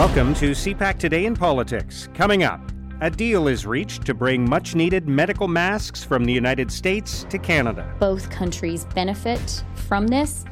[0.00, 2.08] Welcome to CPAC Today in Politics.
[2.14, 6.72] Coming up, a deal is reached to bring much needed medical masks from the United
[6.72, 7.94] States to Canada.
[8.00, 10.46] Both countries benefit from this,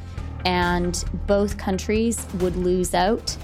[0.45, 3.35] and both countries would lose out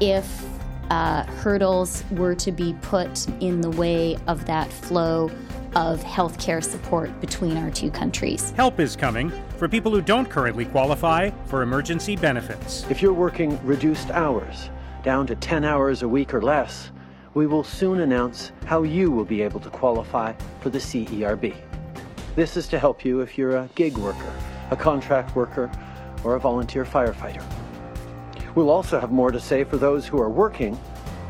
[0.00, 0.44] if
[0.90, 5.30] uh, hurdles were to be put in the way of that flow
[5.74, 8.50] of healthcare support between our two countries.
[8.50, 12.84] Help is coming for people who don't currently qualify for emergency benefits.
[12.90, 14.68] If you're working reduced hours,
[15.02, 16.90] down to 10 hours a week or less,
[17.34, 21.54] we will soon announce how you will be able to qualify for the CERB.
[22.34, 24.32] This is to help you if you're a gig worker,
[24.70, 25.70] a contract worker,
[26.24, 27.44] or a volunteer firefighter.
[28.54, 30.78] We'll also have more to say for those who are working,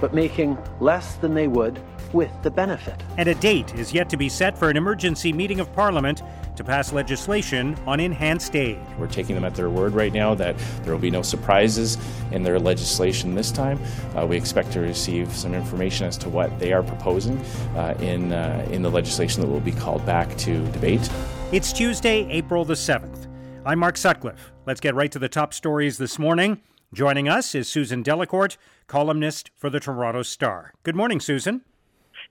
[0.00, 1.80] but making less than they would
[2.12, 3.02] with the benefit.
[3.18, 6.22] And a date is yet to be set for an emergency meeting of Parliament
[6.58, 8.78] to pass legislation on enhanced aid.
[8.98, 11.96] We're taking them at their word right now that there will be no surprises
[12.32, 13.80] in their legislation this time.
[14.16, 17.38] Uh, we expect to receive some information as to what they are proposing
[17.76, 21.08] uh, in, uh, in the legislation that will be called back to debate.
[21.52, 23.28] It's Tuesday, April the 7th.
[23.64, 24.52] I'm Mark Sutcliffe.
[24.66, 26.60] Let's get right to the top stories this morning.
[26.92, 28.56] Joining us is Susan Delacourt,
[28.88, 30.72] columnist for the Toronto Star.
[30.82, 31.62] Good morning, Susan.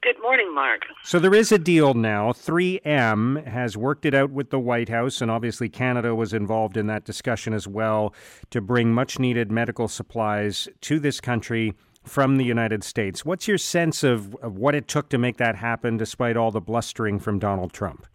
[0.04, 0.82] Good morning, Mark.
[1.04, 2.32] So there is a deal now.
[2.32, 6.88] 3M has worked it out with the White House, and obviously Canada was involved in
[6.88, 8.14] that discussion as well
[8.52, 11.74] to bring much needed medical supplies to this country
[12.04, 13.26] from the United States.
[13.26, 16.62] What's your sense of, of what it took to make that happen despite all the
[16.62, 18.06] blustering from Donald Trump?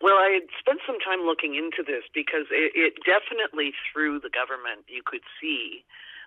[0.00, 4.30] Well, I had spent some time looking into this because it, it definitely threw the
[4.30, 4.84] government.
[4.86, 5.84] You could see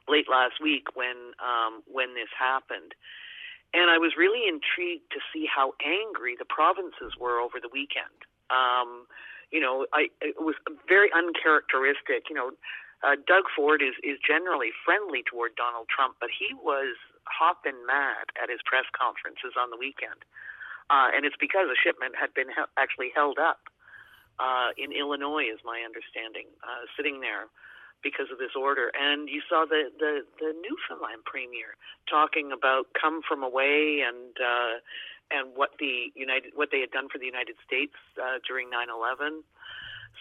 [0.08, 2.96] late last week when um, when this happened
[3.74, 8.24] and I was really intrigued to see how angry the provinces were over the weekend.
[8.50, 9.08] Um,
[9.52, 10.56] you know, I it was
[10.88, 12.28] very uncharacteristic.
[12.30, 12.50] You know,
[13.04, 16.96] uh, Doug Ford is is generally friendly toward Donald Trump, but he was
[17.28, 20.24] hopping mad at his press conferences on the weekend,
[20.90, 23.68] uh, and it's because a shipment had been he- actually held up
[24.40, 27.52] uh, in Illinois, is my understanding, uh, sitting there
[28.04, 28.92] because of this order.
[28.98, 31.76] And you saw the the, the Newfoundland premier
[32.10, 34.80] talking about come from away and uh,
[35.32, 39.42] and what the United what they had done for the United States uh, during 9/11.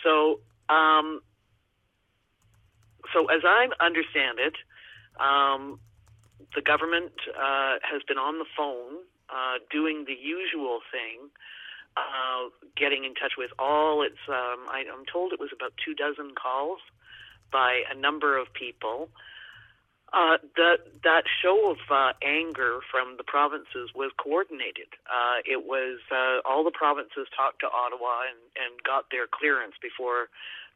[0.03, 1.20] So um,
[3.12, 4.56] so as I understand it,
[5.20, 5.78] um,
[6.54, 11.31] the government uh, has been on the phone uh, doing the usual thing.
[11.97, 15.94] Uh, getting in touch with all its, um, I, I'm told it was about two
[15.94, 16.81] dozen calls
[17.51, 19.09] by a number of people.
[20.12, 24.87] Uh, that that show of uh, anger from the provinces was coordinated.
[25.11, 29.75] Uh, it was uh, all the provinces talked to Ottawa and, and got their clearance
[29.83, 30.29] before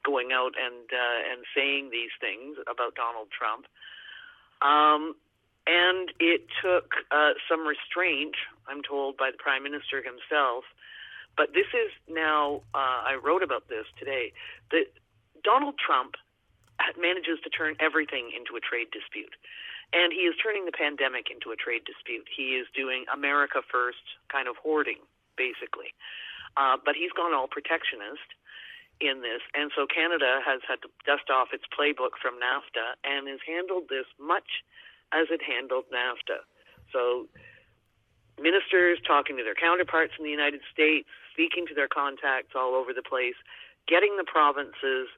[0.04, 3.66] going out and uh, and saying these things about Donald Trump.
[4.60, 5.14] Um,
[5.66, 8.34] and it took uh, some restraint,
[8.68, 10.64] I'm told, by the Prime Minister himself.
[11.36, 14.32] But this is now, I wrote about this today,
[14.72, 14.86] that
[15.44, 16.16] Donald Trump
[16.96, 19.36] manages to turn everything into a trade dispute.
[19.92, 22.30] And he is turning the pandemic into a trade dispute.
[22.30, 25.02] He is doing America first kind of hoarding,
[25.34, 25.90] basically.
[26.56, 28.30] Uh, but he's gone all protectionist
[29.00, 29.42] in this.
[29.54, 33.90] And so Canada has had to dust off its playbook from NAFTA and has handled
[33.90, 34.62] this much
[35.10, 36.46] as it handled NAFTA.
[36.92, 37.26] So
[38.38, 42.92] ministers talking to their counterparts in the United States, speaking to their contacts all over
[42.92, 43.38] the place,
[43.88, 45.10] getting the provinces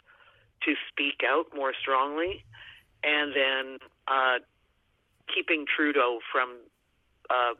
[0.65, 2.45] to speak out more strongly,
[3.03, 3.78] and then
[4.09, 4.39] uh,
[5.33, 6.56] keeping Trudeau from
[7.31, 7.55] uh,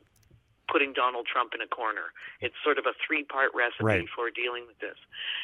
[0.71, 2.17] putting Donald Trump in a corner.
[2.41, 4.09] It's sort of a three-part recipe right.
[4.15, 4.97] for dealing with this.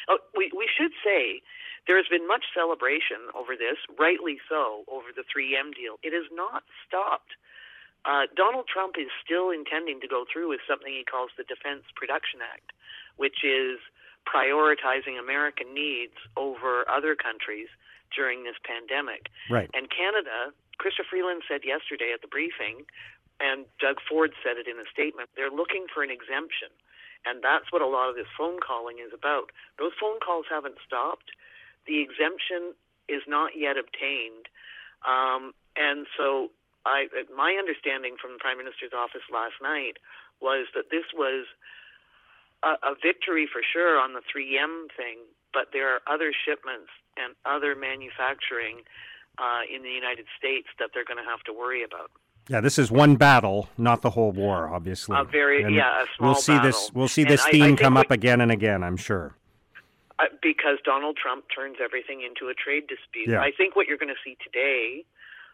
[0.09, 1.41] Oh, we we should say
[1.87, 5.97] there has been much celebration over this, rightly so, over the 3M deal.
[6.03, 7.33] It has not stopped.
[8.05, 11.83] Uh, Donald Trump is still intending to go through with something he calls the Defense
[11.95, 12.71] Production Act,
[13.17, 13.79] which is
[14.29, 17.67] prioritizing American needs over other countries
[18.13, 19.33] during this pandemic.
[19.49, 19.69] Right.
[19.73, 22.85] And Canada, Chrystia Freeland said yesterday at the briefing,
[23.41, 26.69] and Doug Ford said it in a statement, they're looking for an exemption.
[27.25, 29.51] And that's what a lot of this phone calling is about.
[29.77, 31.35] Those phone calls haven't stopped.
[31.87, 32.75] The exemption
[33.09, 34.47] is not yet obtained.
[35.03, 36.51] Um, and so
[36.85, 39.99] I, my understanding from the Prime Minister's office last night
[40.39, 41.47] was that this was
[42.63, 45.17] a, a victory for sure on the 3M thing,
[45.53, 48.81] but there are other shipments and other manufacturing
[49.37, 52.11] uh, in the United States that they're going to have to worry about.
[52.49, 55.15] Yeah, this is one battle, not the whole war, obviously.
[55.17, 56.71] A very and yeah, a small We'll see battle.
[56.71, 56.91] this.
[56.93, 58.83] We'll see And this I- I theme think come what- up again and again.
[58.83, 59.35] I'm sure.
[60.17, 63.29] uh, because Donald Trump turns everything into a trade dispute.
[63.29, 63.39] Yeah.
[63.41, 65.05] I think what you're going to see today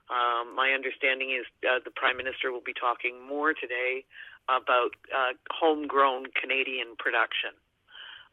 [0.08, 4.06] Um, my understanding is uh, the Prime Minister will be talking more today
[4.50, 7.58] about uh, homegrown Canadian production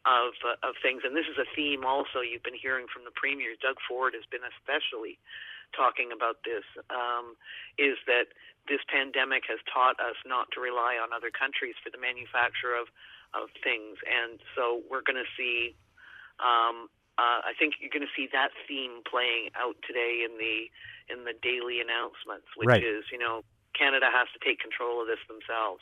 [0.05, 3.15] of uh, of things, and this is a theme also you've been hearing from the
[3.15, 3.55] Premier.
[3.59, 5.17] Doug Ford has been especially
[5.71, 6.67] talking about this.
[6.91, 7.39] Um,
[7.79, 8.35] is that
[8.67, 12.91] this pandemic has taught us not to rely on other countries for the manufacture of
[13.33, 15.75] of things, and so we're going to see.
[16.41, 20.65] Um, uh, I think you're going to see that theme playing out today in the
[21.13, 22.81] in the daily announcements, which right.
[22.81, 23.45] is you know
[23.77, 25.81] Canada has to take control of this themselves.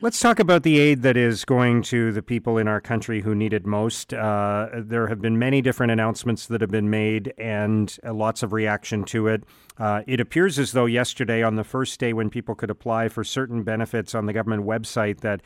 [0.00, 3.34] Let's talk about the aid that is going to the people in our country who
[3.34, 4.14] need it most.
[4.14, 8.52] Uh, there have been many different announcements that have been made and uh, lots of
[8.52, 9.42] reaction to it.
[9.76, 13.24] Uh, it appears as though yesterday, on the first day when people could apply for
[13.24, 15.40] certain benefits on the government website, that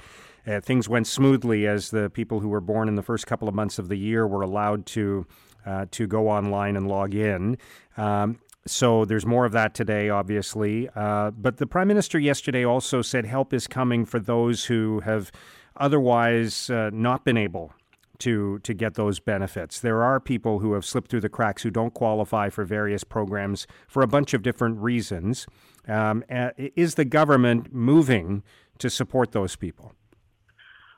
[0.47, 3.55] uh, things went smoothly as the people who were born in the first couple of
[3.55, 5.27] months of the year were allowed to
[5.65, 7.57] uh, to go online and log in.
[7.97, 10.89] Um, so there's more of that today, obviously.
[10.95, 15.33] Uh, but the prime minister yesterday also said help is coming for those who have
[15.77, 17.73] otherwise uh, not been able
[18.19, 19.81] to to get those benefits.
[19.81, 23.67] There are people who have slipped through the cracks who don't qualify for various programs
[23.89, 25.47] for a bunch of different reasons.
[25.89, 26.23] Um,
[26.57, 28.45] is the government moving
[28.79, 29.93] to support those people?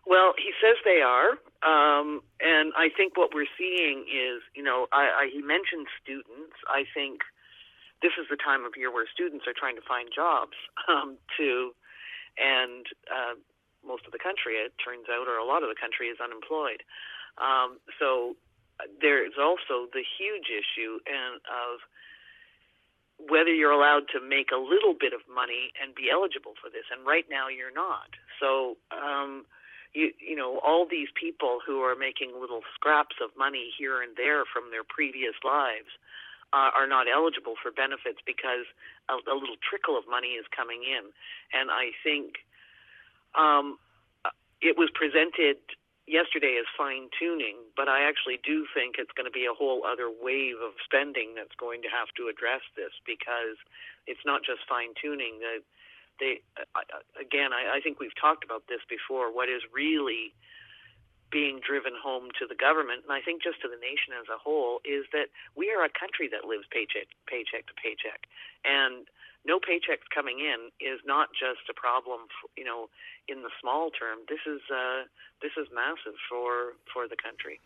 [0.06, 1.30] Well, he says they are.
[1.64, 6.56] Um, and I think what we're seeing is, you know, I, I, he mentioned students.
[6.68, 7.22] I think
[8.02, 10.56] this is the time of year where students are trying to find jobs
[10.90, 11.74] um, to,
[12.38, 13.34] and uh,
[13.86, 16.82] most of the country, it turns out, or a lot of the country is unemployed.
[17.38, 18.36] Um, so
[18.80, 21.84] uh, there's also the huge issue and of
[23.30, 26.84] whether you're allowed to make a little bit of money and be eligible for this.
[26.90, 28.10] And right now, you're not.
[28.40, 28.76] So.
[28.90, 29.46] Um,
[29.94, 34.16] you you know all these people who are making little scraps of money here and
[34.16, 35.94] there from their previous lives
[36.54, 38.62] uh, are not eligible for benefits because
[39.10, 41.10] a, a little trickle of money is coming in,
[41.50, 42.38] and I think
[43.34, 43.82] um,
[44.62, 45.58] it was presented
[46.06, 49.82] yesterday as fine tuning, but I actually do think it's going to be a whole
[49.82, 53.56] other wave of spending that's going to have to address this because
[54.06, 55.40] it's not just fine tuning.
[55.40, 55.64] The
[56.20, 56.46] they
[57.18, 59.34] again, I, I think we've talked about this before.
[59.34, 60.30] What is really
[61.34, 64.38] being driven home to the government, and I think just to the nation as a
[64.38, 68.30] whole, is that we are a country that lives paycheck paycheck to paycheck,
[68.62, 69.10] and
[69.42, 72.86] no paychecks coming in is not just a problem, you know,
[73.26, 74.22] in the small term.
[74.30, 75.10] This is uh,
[75.42, 77.58] this is massive for for the country.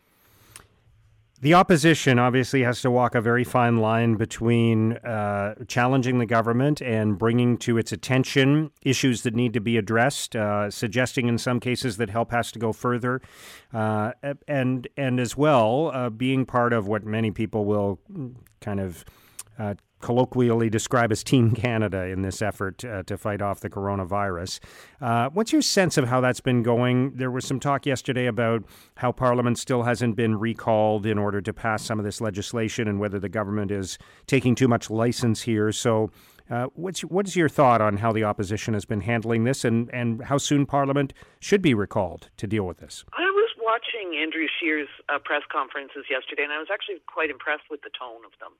[1.41, 6.81] The opposition obviously has to walk a very fine line between uh, challenging the government
[6.81, 11.61] and bringing to its attention issues that need to be addressed, uh, suggesting in some
[11.61, 13.21] cases that help has to go further,
[13.73, 14.11] uh,
[14.49, 17.99] and and as well uh, being part of what many people will
[18.59, 19.05] kind of
[19.57, 24.59] uh, colloquially describe as Team Canada in this effort uh, to fight off the coronavirus.
[25.01, 27.15] Uh, what's your sense of how that's been going?
[27.15, 28.63] There was some talk yesterday about
[28.95, 32.99] how Parliament still hasn't been recalled in order to pass some of this legislation and
[32.99, 33.97] whether the government is
[34.27, 35.71] taking too much license here.
[35.71, 36.11] So,
[36.49, 39.87] uh, what's what is your thought on how the opposition has been handling this, and,
[39.93, 43.05] and how soon Parliament should be recalled to deal with this?
[43.13, 47.69] I was watching Andrew Scheer's uh, press conferences yesterday, and I was actually quite impressed
[47.69, 48.57] with the tone of them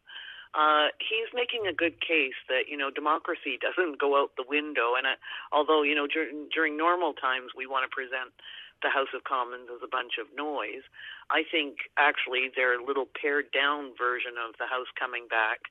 [0.57, 4.97] uh, he's making a good case that you know democracy doesn't go out the window.
[4.97, 5.17] And uh,
[5.51, 8.33] although you know during during normal times we want to present
[8.81, 10.87] the House of Commons as a bunch of noise,
[11.29, 15.67] I think actually their little pared down version of the House coming back.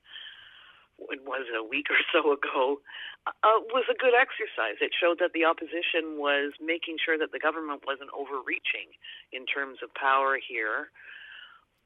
[0.99, 2.83] When was a week or so ago?
[3.27, 4.81] Uh, was a good exercise.
[4.81, 8.95] It showed that the opposition was making sure that the government wasn't overreaching
[9.33, 10.89] in terms of power here.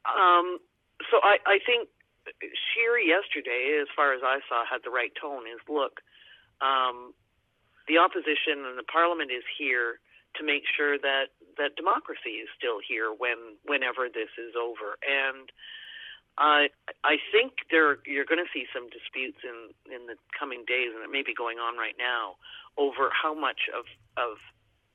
[0.06, 0.62] Um,
[1.10, 1.88] so I, I think
[2.26, 5.46] Scheer yesterday, as far as I saw, had the right tone.
[5.46, 6.00] Is look,
[6.60, 7.14] um,
[7.88, 9.98] the opposition and the parliament is here
[10.36, 14.96] to make sure that that democracy is still here when whenever this is over.
[15.04, 15.50] And
[16.38, 16.68] I
[17.04, 21.04] I think there you're going to see some disputes in in the coming days, and
[21.04, 22.40] it may be going on right now
[22.78, 23.84] over how much of
[24.16, 24.38] of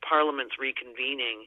[0.01, 1.45] Parliament's reconvening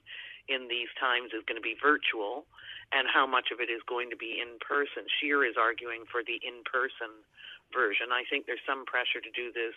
[0.48, 2.46] in these times is going to be virtual
[2.92, 5.06] and how much of it is going to be in person.
[5.18, 7.22] Scheer is arguing for the in person
[7.70, 8.10] version.
[8.10, 9.74] I think there's some pressure to do this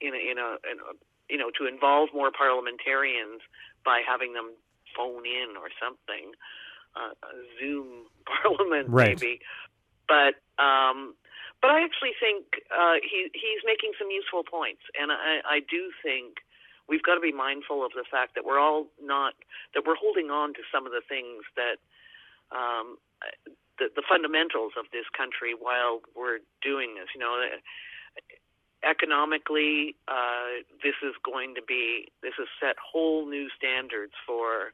[0.00, 0.92] in a, in a, in a
[1.28, 3.44] you know to involve more parliamentarians
[3.84, 4.56] by having them
[4.96, 6.32] phone in or something,
[6.96, 9.14] uh, a Zoom parliament right.
[9.14, 9.40] maybe.
[10.08, 11.14] But um,
[11.62, 15.92] but I actually think uh, he he's making some useful points, and I, I do
[16.02, 16.40] think
[16.88, 19.34] we've got to be mindful of the fact that we're all not
[19.74, 21.78] that we're holding on to some of the things that
[22.52, 22.98] um,
[23.78, 27.08] the, the fundamentals of this country while we're doing this.
[27.14, 27.34] You know,
[28.84, 34.72] economically, uh, this is going to be this has set whole new standards for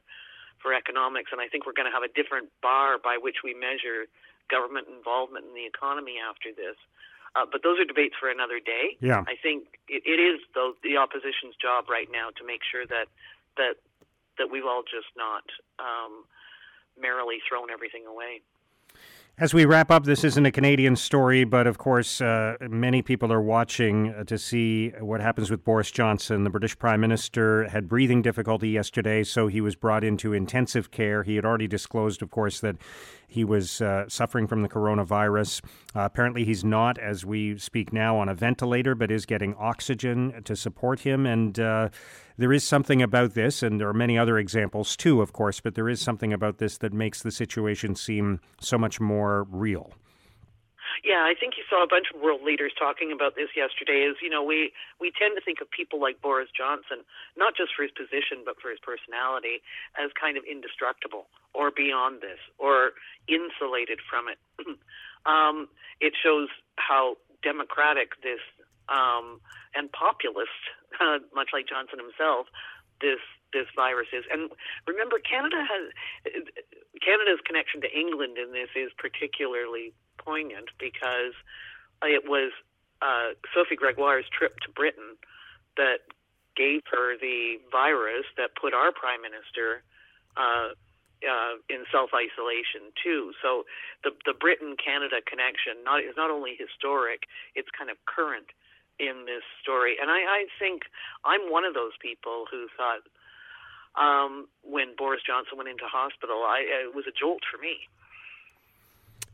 [0.61, 3.53] for economics, and I think we're going to have a different bar by which we
[3.53, 4.09] measure
[4.49, 6.75] government involvement in the economy after this.
[7.35, 8.97] Uh, but those are debates for another day.
[8.99, 9.21] Yeah.
[9.27, 13.07] I think it, it is though the opposition's job right now to make sure that
[13.57, 13.77] that
[14.37, 15.45] that we've all just not
[15.77, 16.25] um,
[17.01, 18.41] merrily thrown everything away.
[19.39, 23.31] As we wrap up, this isn't a Canadian story, but of course, uh, many people
[23.31, 26.43] are watching uh, to see what happens with Boris Johnson.
[26.43, 31.21] The British Prime Minister had breathing difficulty yesterday, so he was brought into intensive care.
[31.21, 32.77] He had already disclosed, of course, that
[33.27, 35.63] he was uh, suffering from the coronavirus.
[35.95, 40.41] Uh, apparently, he's not, as we speak now, on a ventilator, but is getting oxygen
[40.45, 41.27] to support him.
[41.27, 41.89] And uh,
[42.37, 45.75] there is something about this, and there are many other examples too, of course, but
[45.75, 49.91] there is something about this that makes the situation seem so much more real.
[51.03, 54.07] Yeah, I think you saw a bunch of world leaders talking about this yesterday.
[54.09, 57.05] Is you know we we tend to think of people like Boris Johnson
[57.37, 59.61] not just for his position but for his personality
[59.93, 64.39] as kind of indestructible or beyond this or insulated from it.
[65.29, 65.67] um,
[66.01, 68.41] it shows how democratic this
[68.89, 69.39] um,
[69.75, 70.61] and populist,
[71.01, 72.47] uh, much like Johnson himself,
[73.01, 73.21] this
[73.53, 74.25] this virus is.
[74.31, 74.51] And
[74.87, 75.93] remember, Canada has
[76.99, 81.33] Canada's connection to England in this is particularly poignant because
[82.03, 82.51] it was
[83.01, 85.15] uh, Sophie Gregoire's trip to Britain
[85.77, 86.03] that
[86.57, 89.85] gave her the virus that put our prime minister
[90.35, 90.73] uh,
[91.23, 93.31] uh, in self isolation too.
[93.41, 93.63] So
[94.03, 97.25] the the Britain Canada connection not is not only historic;
[97.55, 98.49] it's kind of current
[98.99, 99.95] in this story.
[100.01, 100.83] And I, I think
[101.25, 103.03] I'm one of those people who thought
[103.97, 107.87] um, when Boris Johnson went into hospital, I, it was a jolt for me.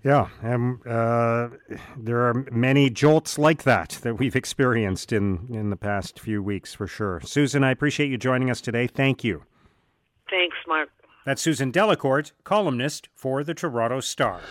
[0.03, 1.50] Yeah, and uh,
[1.96, 6.74] there are many jolts like that that we've experienced in, in the past few weeks
[6.74, 7.22] for sure.
[7.24, 8.86] Susan, I appreciate you joining us today.
[8.86, 9.43] Thank you.
[10.29, 10.89] Thanks, Mark.
[11.25, 14.42] That's Susan Delacourt, columnist for the Toronto Star.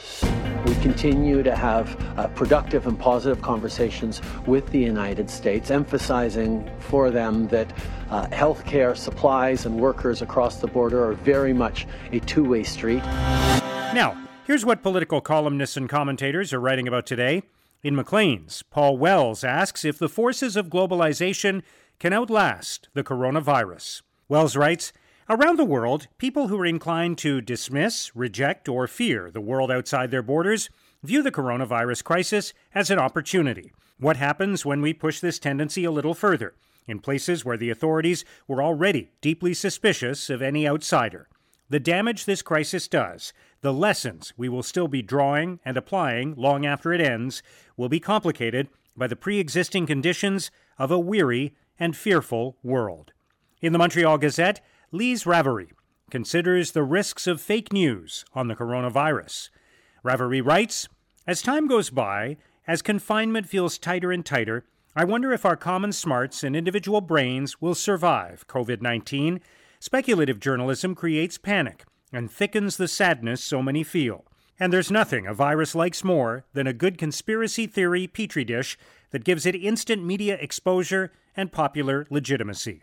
[0.67, 7.11] We continue to have uh, productive and positive conversations with the United States, emphasizing for
[7.11, 7.73] them that
[8.11, 13.03] uh, healthcare supplies and workers across the border are very much a two way street.
[13.03, 17.45] Now, Here's what political columnists and commentators are writing about today.
[17.85, 21.63] In Maclean's, Paul Wells asks if the forces of globalization
[22.01, 24.03] can outlast the coronavirus.
[24.29, 24.93] Wells writes
[25.29, 30.11] Around the world, people who are inclined to dismiss, reject, or fear the world outside
[30.11, 30.69] their borders
[31.05, 33.73] view the coronavirus crisis as an opportunity.
[33.99, 36.55] What happens when we push this tendency a little further,
[36.89, 41.29] in places where the authorities were already deeply suspicious of any outsider?
[41.69, 46.67] The damage this crisis does, the lessons we will still be drawing and applying long
[46.67, 47.45] after it ends,
[47.77, 53.13] will be complicated by the pre existing conditions of a weary and fearful world.
[53.61, 54.61] In the Montreal Gazette,
[54.95, 55.71] Lise Ravary
[56.11, 59.49] considers the risks of fake news on the coronavirus.
[60.05, 60.87] Ravary writes
[61.27, 65.93] As time goes by, as confinement feels tighter and tighter, I wonder if our common
[65.93, 69.41] smarts and individual brains will survive COVID 19
[69.81, 74.27] Speculative journalism creates panic and thickens the sadness so many feel.
[74.61, 78.77] And there's nothing a virus likes more than a good conspiracy theory petri dish
[79.11, 82.83] that gives it instant media exposure and popular legitimacy.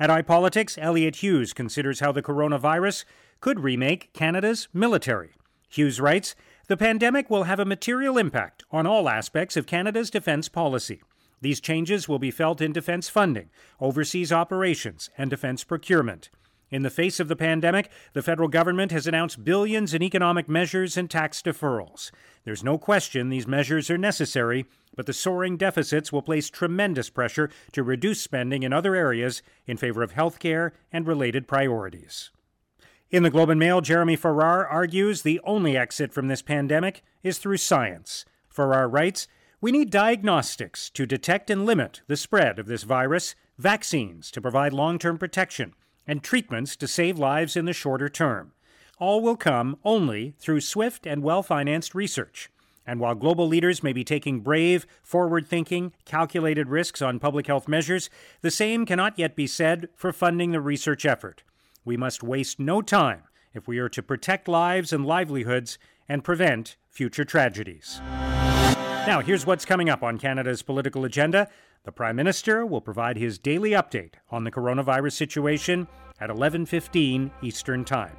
[0.00, 3.04] At iPolitics, Elliot Hughes considers how the coronavirus
[3.40, 5.30] could remake Canada's military.
[5.68, 6.34] Hughes writes
[6.66, 11.02] The pandemic will have a material impact on all aspects of Canada's defense policy.
[11.40, 16.30] These changes will be felt in defense funding, overseas operations, and defense procurement.
[16.70, 20.96] In the face of the pandemic, the federal government has announced billions in economic measures
[20.96, 22.10] and tax deferrals.
[22.44, 27.50] There's no question these measures are necessary, but the soaring deficits will place tremendous pressure
[27.72, 32.30] to reduce spending in other areas in favor of health care and related priorities.
[33.10, 37.38] In the Globe and Mail, Jeremy Farrar argues the only exit from this pandemic is
[37.38, 38.26] through science.
[38.50, 39.26] Farrar writes,
[39.60, 44.72] we need diagnostics to detect and limit the spread of this virus, vaccines to provide
[44.72, 45.72] long term protection,
[46.08, 48.52] and treatments to save lives in the shorter term.
[48.98, 52.50] All will come only through swift and well financed research.
[52.86, 57.68] And while global leaders may be taking brave, forward thinking, calculated risks on public health
[57.68, 58.08] measures,
[58.40, 61.42] the same cannot yet be said for funding the research effort.
[61.84, 66.76] We must waste no time if we are to protect lives and livelihoods and prevent
[66.88, 68.00] future tragedies.
[69.08, 71.48] Now, here's what's coming up on Canada's political agenda.
[71.84, 75.88] The Prime Minister will provide his daily update on the coronavirus situation
[76.20, 78.14] at 11:15 Eastern Time.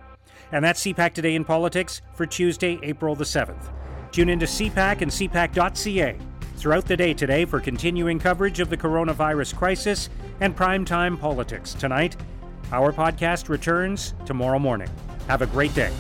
[0.51, 3.69] And that's CPAC Today in Politics for Tuesday, April the 7th.
[4.12, 6.17] Tune into CPAC and CPAC.ca
[6.55, 11.75] throughout the day today for continuing coverage of the coronavirus crisis and primetime politics.
[11.75, 12.15] Tonight,
[12.72, 14.89] our podcast returns tomorrow morning.
[15.27, 15.91] Have a great day.